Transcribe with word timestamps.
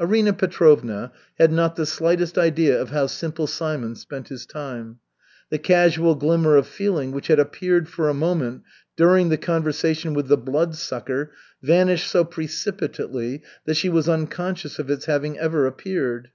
Arina 0.00 0.32
Petrovna 0.32 1.12
had 1.38 1.52
not 1.52 1.76
the 1.76 1.86
slightest 1.86 2.36
idea 2.36 2.76
of 2.82 2.90
how 2.90 3.06
Simple 3.06 3.46
Simon 3.46 3.94
spent 3.94 4.26
his 4.26 4.44
time. 4.44 4.98
The 5.50 5.58
casual 5.58 6.16
glimmer 6.16 6.56
of 6.56 6.66
feeling 6.66 7.12
which 7.12 7.28
had 7.28 7.38
appeared 7.38 7.88
for 7.88 8.08
a 8.08 8.12
moment 8.12 8.64
during 8.96 9.28
the 9.28 9.38
conversation 9.38 10.14
with 10.14 10.26
the 10.26 10.36
Bloodsucker 10.36 11.30
vanished 11.62 12.10
so 12.10 12.24
precipitately 12.24 13.42
that 13.66 13.76
she 13.76 13.88
was 13.88 14.08
unconscious 14.08 14.80
of 14.80 14.90
its 14.90 15.08
ever 15.08 15.14
having 15.14 15.38
appeared. 15.38 16.30